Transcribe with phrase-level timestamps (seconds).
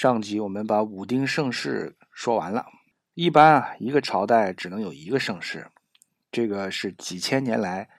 [0.00, 2.66] 上集我们把武丁盛世说完了。
[3.14, 5.72] 一般啊，一个朝代只能有一个盛世，
[6.30, 7.90] 这个是几千年来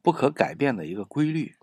[0.00, 1.54] 不可改变的一个规律。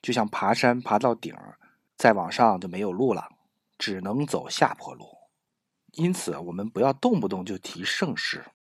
[0.00, 1.58] 就像爬山爬到顶儿，
[1.96, 3.30] 再往上就没有路了，
[3.76, 5.18] 只能走下坡路。
[5.94, 8.52] 因此，我们不要动不动就提盛世，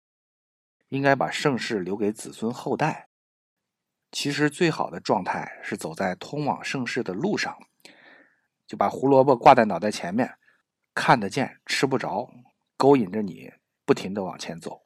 [0.88, 3.09] 应该把盛世留给子孙后代。
[4.12, 7.55] 其实，最好的状态是走在通往盛世的路上。
[8.70, 10.36] 就把胡萝卜挂在脑袋前面，
[10.94, 12.30] 看得见吃不着，
[12.78, 13.52] 勾引着你
[13.84, 14.84] 不停的往前走。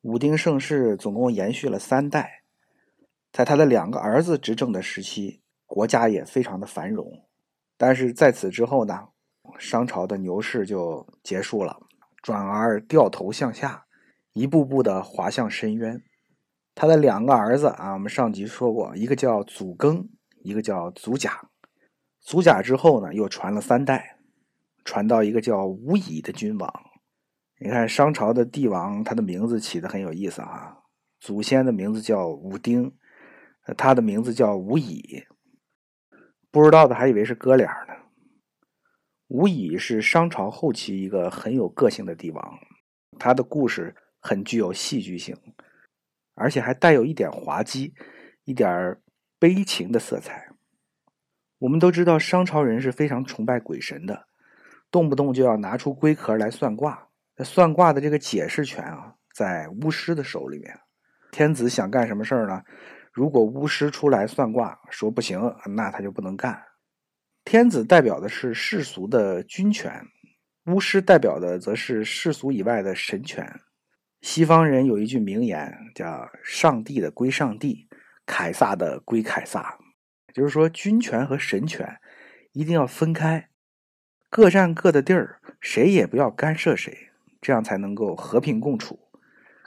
[0.00, 2.42] 武丁盛世总共延续了三代，
[3.30, 7.24] 在他的两个儿子执政的时期，国家也非常的繁荣。
[7.76, 9.06] 但是在此之后呢，
[9.56, 11.80] 商朝的牛市就结束了，
[12.22, 13.86] 转而掉头向下，
[14.32, 16.02] 一步步的滑向深渊。
[16.74, 20.08] 他的两个儿子啊，我们上集说过，一个叫祖庚，
[20.42, 21.50] 一个叫祖甲。
[22.24, 24.16] 祖甲之后呢，又传了三代，
[24.82, 26.90] 传到一个叫吴乙的君王。
[27.60, 30.78] 你看商朝的帝王，他的名字起的很有意思啊。
[31.20, 32.96] 祖先的名字叫武丁，
[33.76, 35.24] 他的名字叫吴乙。
[36.50, 37.94] 不知道的还以为是哥俩呢。
[39.28, 42.58] 吴乙是商朝后期一个很有个性的帝王，
[43.18, 45.36] 他的故事很具有戏剧性，
[46.34, 47.92] 而且还带有一点滑稽、
[48.44, 48.98] 一点
[49.38, 50.53] 悲情的色彩。
[51.64, 54.26] 我们都知道，商朝人是非常崇拜鬼神的，
[54.90, 57.08] 动不动就要拿出龟壳来算卦。
[57.38, 60.78] 那算卦的这个解释权啊，在巫师的手里面。
[61.32, 62.62] 天子想干什么事儿呢？
[63.10, 65.40] 如果巫师出来算卦说不行，
[65.74, 66.62] 那他就不能干。
[67.46, 70.06] 天子代表的是世俗的君权，
[70.66, 73.50] 巫师代表的则是世俗以外的神权。
[74.20, 77.88] 西方人有一句名言，叫“上帝的归上帝，
[78.26, 79.74] 凯撒的归凯撒”。
[80.34, 81.98] 就是说，军权和神权
[82.52, 83.48] 一定要分开，
[84.28, 88.98] 各占各的地儿，谁也不要干涉谁，这样才能够和平共处。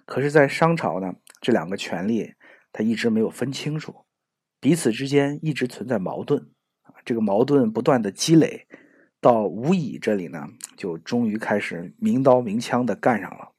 [0.06, 2.34] 可是，在商朝呢，这两个权力
[2.74, 4.06] 他一直没有分清楚，
[4.60, 6.52] 彼此之间一直存在矛盾
[6.82, 6.96] 啊。
[7.06, 8.68] 这个矛盾不断的积累，
[9.22, 13.54] 到吴乙这里呢，就终于开始明刀明枪的干上了。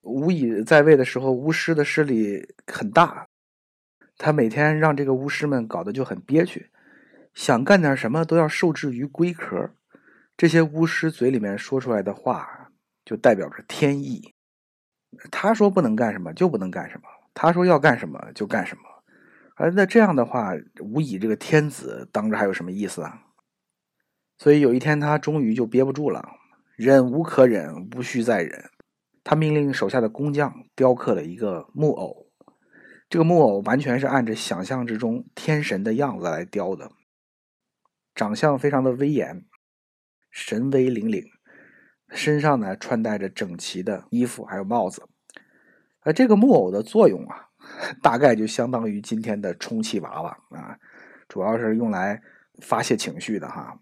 [0.00, 3.28] 吴乙在位的时候，巫师的势力很大。
[4.22, 6.70] 他每天让这个巫师们搞得就很憋屈，
[7.34, 9.70] 想干点什么都要受制于龟壳。
[10.36, 12.70] 这些巫师嘴里面说出来的话，
[13.04, 14.32] 就代表着天意。
[15.32, 18.82] 他说不能干什么就不能干什么，他说要干什么就干什么。
[19.56, 23.24] 而那这样的话，无以这个天子当着还有什么意思啊？
[24.38, 26.24] 所以有一天他终于就憋不住了，
[26.76, 28.70] 忍无可忍，无需再忍。
[29.24, 32.21] 他命令手下的工匠雕刻了一个木偶。
[33.12, 36.92] 这个木偶完全是按着想象之中天神的样子来雕的，
[38.14, 39.44] 长相非常的威严，
[40.30, 41.26] 神威凛凛，
[42.08, 45.06] 身上呢穿戴着整齐的衣服，还有帽子。
[46.00, 47.50] 而这个木偶的作用啊，
[48.00, 50.78] 大概就相当于今天的充气娃娃啊，
[51.28, 52.22] 主要是用来
[52.62, 53.78] 发泄情绪的哈。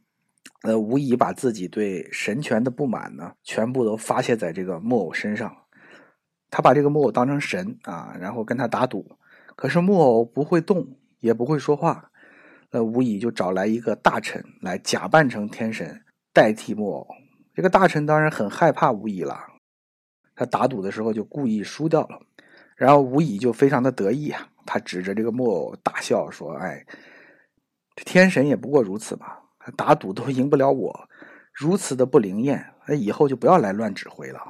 [0.63, 5.57] 呃，无疑把自己对神权的不满呢，全部都发泄在这个木偶身上。
[6.51, 9.17] 他把这个木偶当成神啊，然后跟他打赌。
[9.61, 12.11] 可是木偶不会动，也不会说话，
[12.71, 17.07] 那吴乙就找来一个大臣来假扮成天神代替木偶。
[17.53, 19.39] 这个大臣当然很害怕吴乙了，
[20.35, 22.23] 他打赌的时候就故意输掉了。
[22.75, 26.87] 然后吴乙就非常的得意啊，他指着这个木偶大笑说：“哎，
[27.97, 29.27] 天神也不过如此嘛，
[29.77, 31.07] 打赌都赢不了我，
[31.53, 34.41] 如此的不灵验，那以后就不要来乱指挥了。”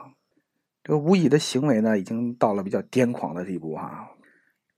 [0.85, 4.09] 这个吴乙的行为呢，已经到了比较癫狂的地步哈。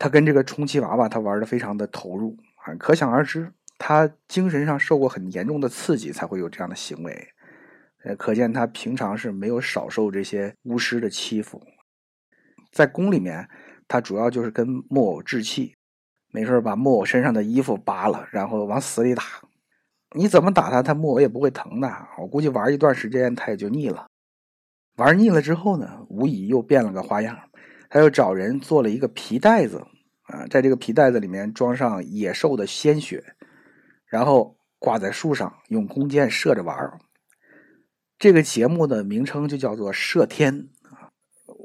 [0.02, 7.28] 他跟这个充气娃娃，他玩的非常的投入啊，可想而知，他精神上受过很严重的刺激，才会有这样的行为。
[8.02, 11.62] 呃，可见他平常是没有少受这些巫师的欺负。
[12.72, 13.48] 在宫里面，
[13.86, 15.76] 他主要就是跟木偶置气，
[16.32, 19.22] 没事把木偶身上的衣服扒了，然后往死里打。
[20.16, 21.88] 你怎么打他，他木偶也不会疼的。
[22.18, 24.06] 我估计玩一段时间，他也就腻了。
[24.96, 27.38] 玩腻了之后呢，无疑又变了个花样，
[27.88, 29.86] 他又找人做了一个皮袋子。
[30.32, 33.22] 啊，在这个皮袋子里面装上野兽的鲜血，
[34.06, 36.98] 然后挂在树上，用弓箭射着玩儿。
[38.18, 41.10] 这个节目的名称就叫做“射天”啊，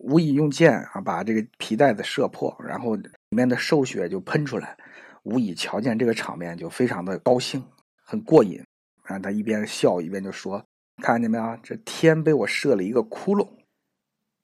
[0.03, 4.75] 无以用箭啊把这个皮袋子射破，然后里面的兽血就喷出来。
[5.23, 7.63] 无以瞧见这个场面就非常的高兴，
[8.03, 8.61] 很过瘾
[9.03, 9.17] 啊。
[9.19, 10.65] 他一边笑一边就说
[11.01, 13.47] ：“看见没有，这天被我射了一个窟窿。”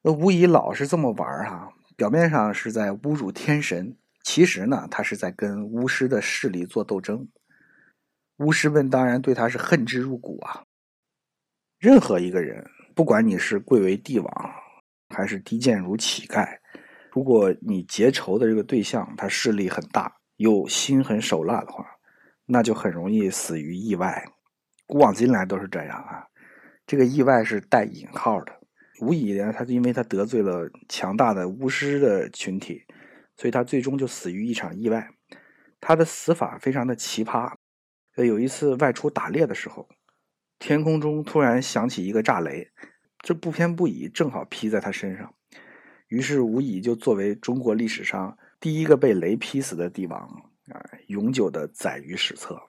[0.01, 3.97] 那无以老是这么玩儿哈，表面上是在侮辱天神。
[4.23, 7.27] 其实呢，他是在跟巫师的势力做斗争。
[8.37, 10.63] 巫师们当然对他是恨之入骨啊。
[11.77, 12.65] 任何一个人，
[12.95, 14.51] 不管你是贵为帝王，
[15.09, 16.57] 还是低贱如乞丐，
[17.11, 21.85] 如果你结仇的这个对象他势力很大，又心狠手辣的话，
[22.45, 24.25] 那就很容易死于意外。
[24.87, 26.25] 古往今来都是这样啊。
[26.87, 28.59] 这个意外是带引号的。
[29.01, 32.83] 无疑呢，他是因为他得罪了强大的巫师的群体，
[33.35, 35.09] 所以他最终就死于一场意外。
[35.79, 37.53] 他的死法非常的奇葩。
[38.15, 39.89] 有一次外出打猎的时候，
[40.59, 42.69] 天空中突然响起一个炸雷，
[43.19, 45.33] 这不偏不倚，正好劈在他身上。
[46.07, 50.19] 于是无疑就作为中国历史上第一个被雷劈死的帝王
[50.67, 52.61] 啊，永久的载于史册。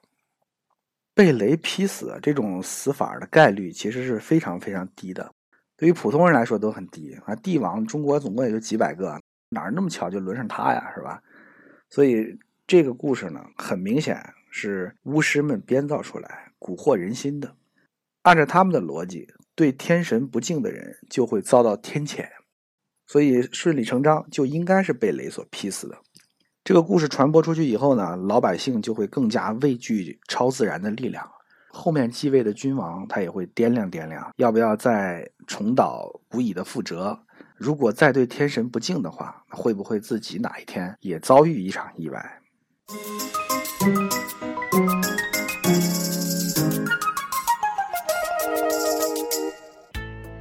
[1.13, 5.31] 被雷劈死这种死法的概率其实是非常非常低的。
[5.77, 7.35] 对于普通人来说都很低啊！
[7.35, 9.21] 帝王中国总共也就几百个，
[9.55, 11.23] 哪儿那么巧就轮上他呀，是吧？
[11.89, 12.37] 所以
[12.67, 14.21] 这个故事呢，很明显
[14.51, 17.55] 是巫师们编造出来蛊惑人心的。
[18.23, 22.27] 按照他们的逻辑，对天神不敬的人就会遭到天谴，
[23.07, 25.97] 所以顺理成章就应该是被雷所劈死的。
[26.63, 31.31] 这个故事传播出去以后呢，老百姓就会更加畏惧超自然的力量。
[31.69, 37.24] 后面继位的君王，他也会掂量掂量，要不要再重蹈古乙的覆辙。
[37.57, 42.41] 如果再对天神不敬的话，会不会自己哪一天也遭遇一场意外？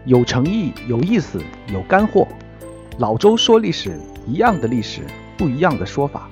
[0.04, 1.40] 有诚意、有意思、
[1.72, 2.26] 有干货。
[2.98, 3.96] 老周说历史，
[4.26, 5.02] 一样的历史，
[5.38, 6.28] 不一样的说法。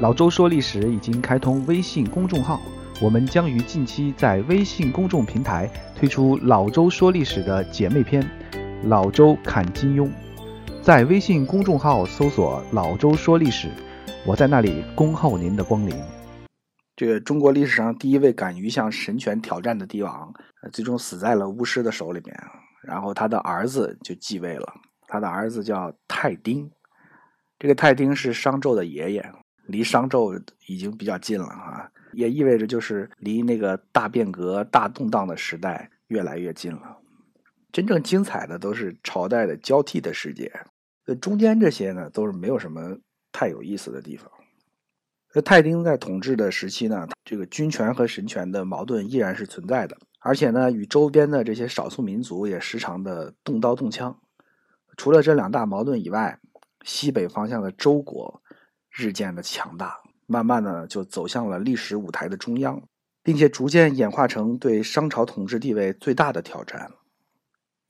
[0.00, 2.60] 老周说历史已经开通微信公众号。
[3.00, 8.22] 我们将于近期在微信公众平台推出老周说历史的姐妹篇
[8.84, 10.06] 《老周看金庸》，
[10.82, 13.68] 在微信公众号搜索“老周说历史”，
[14.26, 15.94] 我在那里恭候您的光临。
[16.96, 20.32] 这个中国历史上第一位敢于向神权挑战的帝王，
[20.72, 22.34] 最终死在了巫师的手里面，
[22.82, 24.72] 然后他的儿子就继位了，
[25.06, 26.70] 他的儿子叫泰丁，
[27.58, 29.32] 这个泰丁是商纣的爷爷，
[29.66, 31.86] 离商纣已经比较近了啊。
[32.14, 36.96] 也意味着，就是离那个大变革、大动荡的时代越来越近了。
[37.72, 40.52] 真正精彩的都是朝代的交替的世界，
[41.06, 42.98] 那中间这些呢，都是没有什么
[43.32, 44.30] 太有意思的地方。
[45.32, 54.18] 那泰丁在统治的时期呢，这个军权和神权的矛盾依然是存在的，而且呢，与周边的这些少数民族也时常的动刀动枪。
[54.96, 56.38] 除了这两大矛盾以外，
[56.84, 58.42] 西北方向的周国
[58.90, 59.96] 日渐的强大。
[60.26, 62.80] 慢慢的就走向了历史舞台的中央，
[63.20, 66.88] 并且逐渐演化成对商朝统治地位最大的挑战。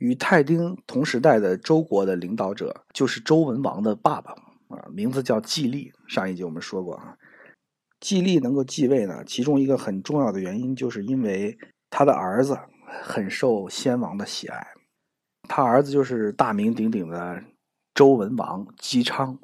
[0.00, 4.32] 与泰丁同时代的周国的领导者就是周文王的爸爸
[4.69, 5.93] 啊，名字叫季历。
[6.08, 7.14] 上一集我们说过啊，
[8.00, 11.56] 季历能够继位呢，其中一个很重要的原因就是因为
[11.91, 12.58] 他的儿子
[13.02, 14.67] 很受先王的喜爱，
[15.47, 17.43] 他儿子就是大名鼎鼎的
[17.94, 19.38] 周文王姬昌。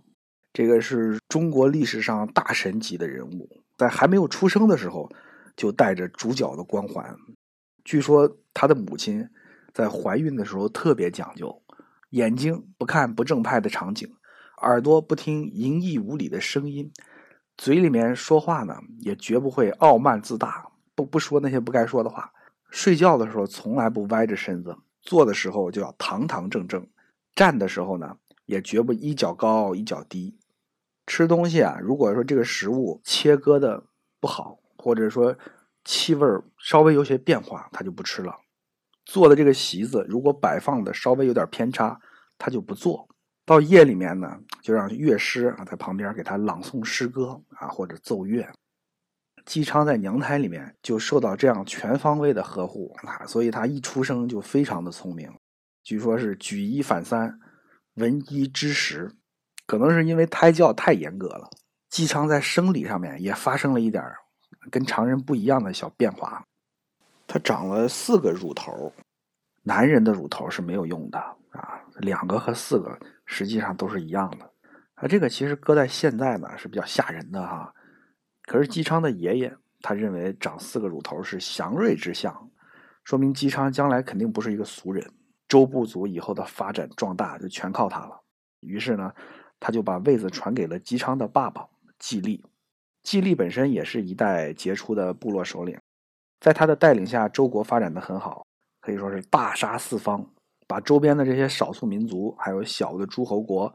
[0.55, 5.07] 这个是中国历史上大神级的人物，在还没有出生的时候
[5.55, 7.15] 就带着主角的光环。
[7.85, 9.29] 据说他的母亲
[9.77, 11.63] 在怀孕的时候特别讲究，
[12.09, 14.11] 眼睛不看不正派的场景，
[14.63, 16.91] 耳朵不听淫逸无礼的声音，
[17.59, 22.33] 嘴里面说话呢也绝不会傲慢自大，不不说那些不该说的话。
[22.71, 26.89] 睡觉的时候从来不歪着身子，坐的时候就要堂堂正正，
[27.35, 28.17] 站的时候呢
[28.47, 30.39] 也绝不一脚高一脚低。
[31.07, 33.85] 吃东西啊，如果说这个食物切割的
[34.21, 35.37] 不好，或者说
[35.85, 38.35] 气味稍微有些变化，他就不吃了。
[39.07, 41.99] 做的这个席子如果摆放的稍微有点偏差，
[42.37, 43.09] 他就不做。
[43.47, 48.47] 到夜里面呢，就让乐师啊在旁边给他朗诵诗歌啊或者奏乐。
[49.45, 55.33] 姬昌在娘胎里面就受到这样全方位的呵护啊，所以他一出生就非常的聪明，
[55.85, 57.39] 据说是举一反三，
[57.95, 59.13] 闻一知十。
[59.67, 61.49] 可能是因为胎教太严格了，
[61.89, 64.03] 姬昌在生理上面也发生了一点
[64.71, 66.45] 跟常人不一样的小变化。
[67.27, 68.93] 他长了四个乳头，
[69.63, 71.19] 男人的乳头是没有用的
[71.51, 74.51] 啊，两个和四个实际上都是一样的。
[74.95, 77.75] 啊，这个其实搁在现在呢是比较吓人的哈。
[78.43, 82.51] 可是姬昌的爷爷他认为长四个乳头是祥瑞之象，
[83.05, 85.05] 说明姬昌将来肯定不是一个俗人，
[85.49, 88.21] 周部族以后的发展壮大就全靠他了。
[88.61, 89.13] 于是呢。
[89.59, 91.67] 他就把位子传给了姬昌的爸爸
[91.99, 92.45] 季历。
[93.03, 95.81] 季历本身也是一代杰出的部落首领，
[96.41, 98.47] 在他的带领下，周国发展的很好，
[98.81, 100.25] 可以说是大杀四方，
[100.67, 103.75] 把周边的这些少数民族还有小的诸侯国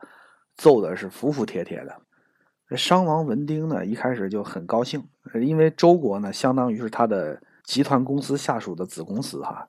[0.55, 2.77] 揍的是服服帖帖的。
[2.77, 5.05] 商王文丁呢，一开始就很高兴，
[5.41, 9.67] 因为周国呢，相当于是他的集团公司下属的子公司哈，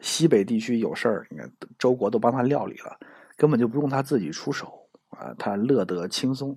[0.00, 2.98] 西北地区有事儿，你看周国都帮他料理了，
[3.36, 6.56] 根本就不用他自己出手啊，他乐得轻松。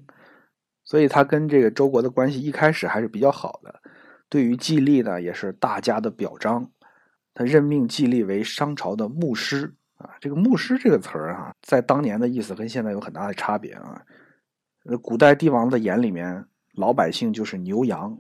[0.86, 3.82] 所以他跟这个周国的关系一开始还是比较好的。
[4.34, 6.68] 对于季历呢，也是大家的表彰。
[7.36, 14.02] 他任命季历为商朝的牧师啊，这个牧师这个词儿啊，在当年的意思跟现在有很大的差别啊。
[15.04, 18.18] 古代帝王的眼里面，老百姓就是牛羊，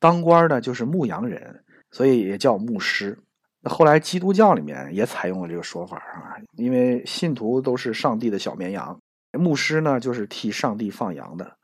[0.00, 3.16] 当官的就是牧羊人，所以也叫牧师。
[3.60, 9.00] 那后来基督教里面也采用了这个说法啊，因为信徒都是上帝的小绵羊，
[9.30, 11.56] 牧师呢就是替上帝放羊的。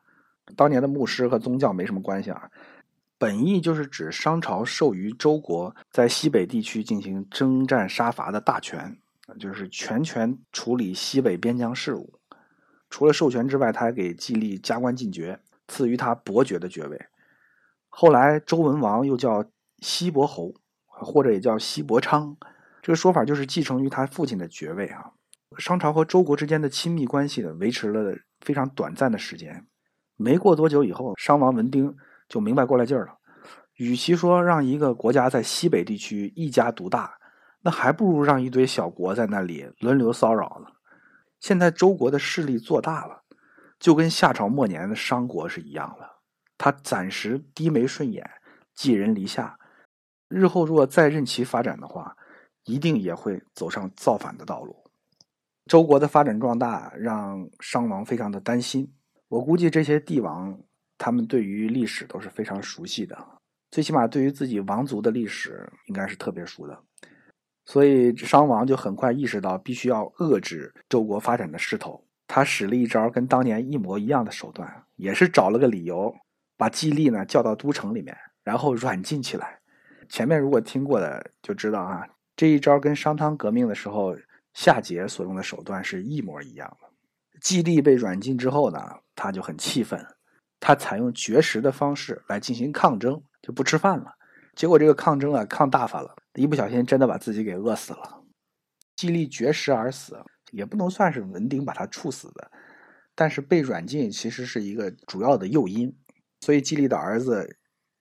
[0.54, 2.48] 当年的牧师和宗教没什么关系啊，
[3.18, 8.96] 本意就是指商朝授予周国在西北地区进行征战杀伐的大权，
[9.38, 12.18] 就是全权处理西北边疆事务。
[12.88, 17.06] 除了授权之外，他还给季历加官进爵，赐予他伯爵的爵位。
[17.88, 19.44] 后来周文王又叫
[19.80, 20.54] 西伯侯。
[21.00, 22.36] 或者也叫西伯昌，
[22.82, 25.12] 这个说法就是继承于他父亲的爵位啊。
[25.56, 29.64] 商朝和周国之间的亲密关系呢，维持了非常短暂的时间。
[30.16, 31.96] 没过多久以后，商王文丁
[32.28, 33.14] 就明白过来劲儿了。
[33.74, 37.16] 与其说让一个国家在西北地区一家独大，
[37.62, 40.70] 那还不如让一堆小国在那里轮流骚扰呢。
[41.40, 43.22] 现在周国的势力做大了，
[43.78, 46.18] 就跟夏朝末年的商国是一样了。
[46.56, 48.28] 他暂时低眉顺眼，
[48.74, 49.56] 寄人篱下。
[50.28, 52.16] 日后如果再任其发展的话，
[52.64, 54.76] 一定也会走上造反的道路。
[55.66, 58.92] 周国的发展壮大让商王非常的担心。
[59.28, 60.58] 我估计这些帝王
[60.98, 63.16] 他们对于历史都是非常熟悉的，
[63.70, 66.78] 最起码对于自己王族的历史应该是特别熟的。
[67.64, 72.04] 所以商王就很快意识到必须要遏制周国发展的势头。
[72.26, 76.14] 他使了一招跟当年一模一样的手段，也是找了个理由
[76.56, 79.60] 把季历呢叫到都城里面，然后软禁起来。
[80.08, 84.16] 前面如果听过的就知道啊，这一招跟商汤革命的时候
[84.54, 86.88] 夏桀所用的手段是一模一样的。
[87.40, 88.78] 季历被软禁之后呢，
[89.14, 90.04] 他就很气愤，
[90.60, 94.14] 他采用绝食的方式来进行抗争，就不吃饭了。
[94.54, 98.24] 结果这个抗争啊，抗大发了，一不小心真的把自己给饿死了。
[98.96, 100.18] 季历绝食而死，
[100.52, 102.50] 也不能算是文丁把他处死的，
[103.14, 105.96] 但是被软禁其实是一个主要的诱因。
[106.40, 107.56] 所以季历的儿子。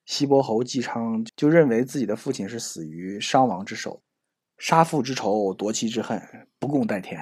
[0.07, 4.01] 西伯侯姬昌就认为自己的父亲是死于商王之手，
[4.57, 6.17] 杀父之仇，夺妻之恨，
[6.59, 7.19] 不共戴天，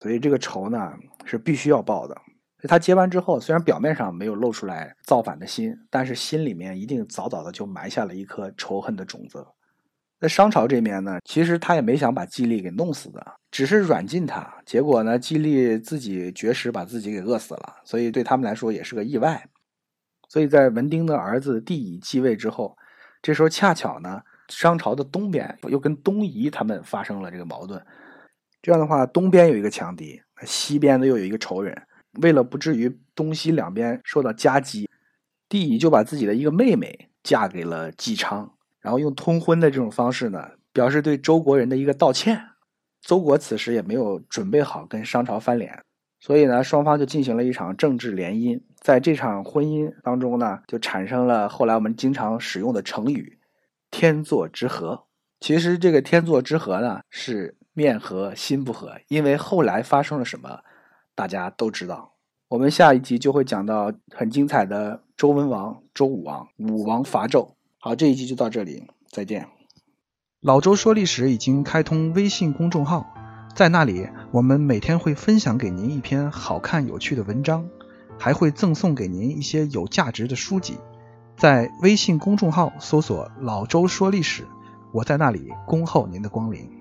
[0.00, 0.92] 所以这个仇呢
[1.24, 2.14] 是必须要报的。
[2.66, 9.46] 他接完之后，虽然表面上没有露出来造反的心，但是心里面一定早早的就埋下了一颗仇恨的种子。
[10.20, 14.52] 在商朝这面呢，其实他也没想把季历给弄死的，只是软禁他。
[14.66, 19.48] 结果呢，季历自己绝食把自己给饿死了，所以对他们来说也是个意外。
[20.28, 22.76] 所以在文丁的儿子帝乙继位之后，
[23.22, 27.80] 这时候恰巧呢，商朝的东边又跟东夷他们发生了这个矛盾。
[28.60, 31.80] 这样的话，东边有一个强敌，西边呢又有一个仇人。
[32.20, 34.88] 为了不至于东西两边受到夹击，
[35.48, 42.42] 帝乙就把自己的一个妹妹嫁给了姬昌，然后用通婚的这种方式呢，表示对周国人的一个道歉。
[43.00, 45.82] 周国此时也没有准备好跟商朝翻脸。
[46.20, 53.38] 所以呢，双方就进行了一场政治联姻，在这场婚姻当中呢，就产生了后来我们经常使用的成语
[53.92, 55.04] “天作之合”。
[55.38, 60.58] 其实这个“天作之合”呢，是面和心不和，因为后来发生了什么，
[61.18, 62.12] 大家都知道。
[62.46, 67.54] 我们下一集就会讲到很精彩的周文王、周武王，武王伐纣。
[67.80, 69.48] 好，这一集就到这里，再见。
[70.40, 73.04] 老周说历史已经开通微信公众号。
[73.52, 77.68] 在那里，我们每天会分享给您一篇好看有趣的文章，
[78.16, 80.78] 还会赠送给您一些有价值的书籍。
[81.36, 84.46] 在微信公众号搜索“老周说历史”，
[84.94, 86.77] 我在那里恭候您的光临。